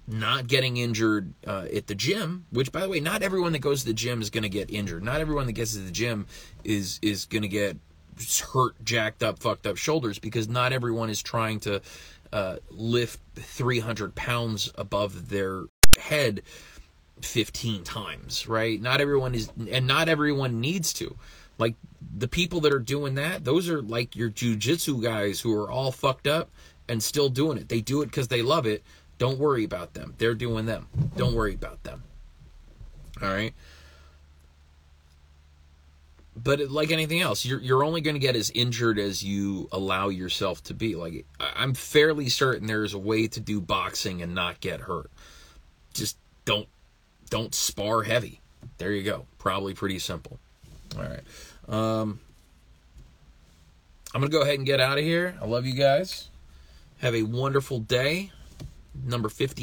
[0.07, 2.45] not getting injured uh, at the gym.
[2.49, 4.71] Which, by the way, not everyone that goes to the gym is going to get
[4.71, 5.03] injured.
[5.03, 6.25] Not everyone that gets to the gym
[6.63, 7.77] is is going to get
[8.53, 11.81] hurt, jacked up, fucked up shoulders because not everyone is trying to
[12.33, 15.65] uh, lift 300 pounds above their
[15.97, 16.41] head
[17.21, 18.81] 15 times, right?
[18.81, 21.15] Not everyone is, and not everyone needs to.
[21.57, 21.75] Like
[22.15, 25.91] the people that are doing that, those are like your jujitsu guys who are all
[25.91, 26.49] fucked up
[26.87, 27.69] and still doing it.
[27.69, 28.83] They do it because they love it.
[29.17, 30.13] Don't worry about them.
[30.17, 30.87] They're doing them.
[31.15, 32.03] Don't worry about them.
[33.21, 33.53] All right.
[36.35, 40.09] But like anything else, you're you're only going to get as injured as you allow
[40.09, 40.95] yourself to be.
[40.95, 45.09] Like I'm fairly certain there is a way to do boxing and not get hurt.
[45.95, 46.67] Just don't
[47.29, 48.41] don't spar heavy.
[48.77, 49.25] There you go.
[49.37, 50.39] Probably pretty simple.
[50.97, 51.21] All right.
[51.67, 52.19] Um,
[54.13, 55.35] I'm going to go ahead and get out of here.
[55.41, 56.29] I love you guys.
[56.99, 58.31] Have a wonderful day.
[59.05, 59.55] Number 15.